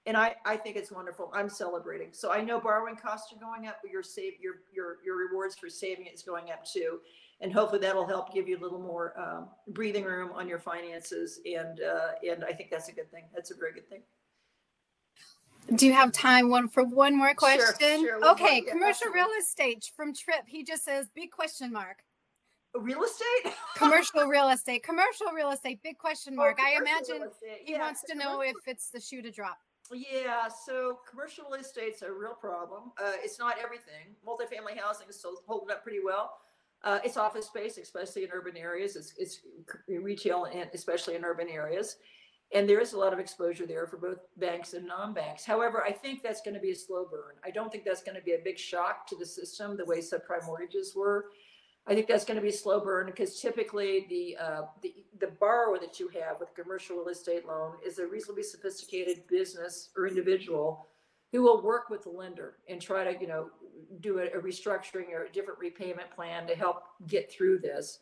[0.07, 1.31] And I, I think it's wonderful.
[1.33, 2.09] I'm celebrating.
[2.11, 5.55] So I know borrowing costs are going up, but your save your your your rewards
[5.55, 6.99] for saving is going up too.
[7.41, 11.39] And hopefully that'll help give you a little more um, breathing room on your finances.
[11.45, 13.23] And uh, and I think that's a good thing.
[13.33, 14.01] That's a very good thing.
[15.73, 18.01] Do you have time one for one more question?
[18.01, 19.19] sure, more, okay, yeah, commercial absolutely.
[19.21, 20.43] real estate from Trip.
[20.45, 21.97] He just says big question mark.
[22.75, 23.53] Real estate?
[23.75, 24.83] Commercial real estate.
[24.83, 26.57] Commercial real estate, big question mark.
[26.59, 27.31] Oh, I imagine real
[27.63, 29.57] he Yeah, wants to know if it's the shoe to drop.
[29.91, 32.91] Yeah, so commercial real estate's a real problem.
[32.99, 34.15] Uh, it's not everything.
[34.27, 36.37] Multifamily housing is still holding up pretty well.
[36.83, 38.95] Uh, it's office space, especially in urban areas.
[38.95, 39.39] It's, it's
[39.87, 41.97] retail and especially in urban areas.
[42.55, 45.43] And there is a lot of exposure there for both banks and non-banks.
[45.43, 47.35] However, I think that's going to be a slow burn.
[47.43, 49.99] I don't think that's going to be a big shock to the system the way
[49.99, 51.25] subprime mortgages were.
[51.85, 55.27] I think that's going to be a slow burn because typically the, uh, the the
[55.27, 59.89] borrower that you have with a commercial real estate loan is a reasonably sophisticated business
[59.95, 60.87] or individual
[61.33, 63.49] who will work with the lender and try to you know
[63.99, 67.99] do a, a restructuring or a different repayment plan to help get through this.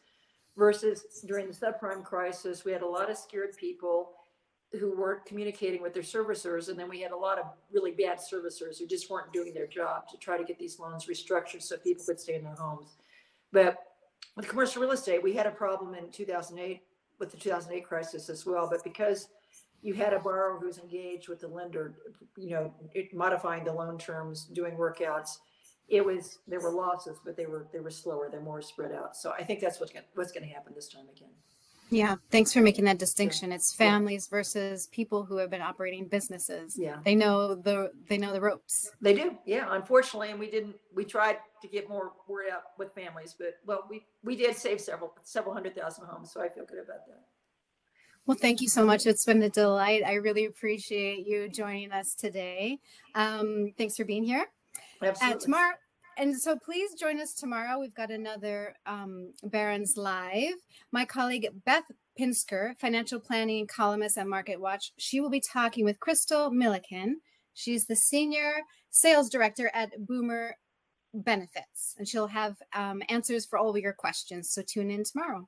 [0.56, 4.12] Versus during the subprime crisis, we had a lot of scared people
[4.80, 8.18] who weren't communicating with their servicers, and then we had a lot of really bad
[8.18, 11.78] servicers who just weren't doing their job to try to get these loans restructured so
[11.78, 12.96] people could stay in their homes.
[13.52, 13.78] But
[14.36, 16.82] with commercial real estate, we had a problem in 2008
[17.20, 18.68] with the 2008 crisis as well.
[18.70, 19.30] But because
[19.84, 21.94] you had a borrower who's engaged with the lender,
[22.36, 25.38] you know, it, modifying the loan terms, doing workouts,
[25.88, 28.30] it was there were losses, but they were they were slower.
[28.32, 29.16] They're more spread out.
[29.16, 31.30] So I think that's what's gonna, what's going to happen this time again.
[31.94, 33.52] Yeah, thanks for making that distinction.
[33.52, 34.38] It's families yeah.
[34.38, 36.76] versus people who have been operating businesses.
[36.78, 38.92] Yeah, they know the they know the ropes.
[39.00, 39.38] They do.
[39.46, 40.76] Yeah, unfortunately, and we didn't.
[40.94, 44.82] We tried to get more word out with families, but well, we we did save
[44.82, 47.22] several several hundred thousand homes, so I feel good about that.
[48.26, 49.06] Well, thank you so much.
[49.06, 50.02] It's been a delight.
[50.06, 52.80] I really appreciate you joining us today.
[53.14, 54.48] Um, thanks for being here.
[55.02, 55.36] Absolutely.
[55.36, 55.74] Uh, tomorrow,
[56.18, 57.80] and so please join us tomorrow.
[57.80, 60.56] We've got another um, Barron's Live.
[60.92, 61.84] My colleague Beth
[62.20, 67.22] Pinsker, financial planning columnist at Market Watch, she will be talking with Crystal Milliken.
[67.54, 70.56] She's the senior sales director at Boomer
[71.14, 74.50] Benefits, and she'll have um, answers for all of your questions.
[74.50, 75.48] So tune in tomorrow.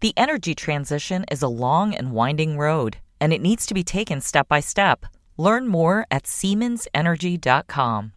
[0.00, 4.20] The energy transition is a long and winding road, and it needs to be taken
[4.20, 5.04] step by step.
[5.36, 8.12] Learn more at SiemensEnergy.com.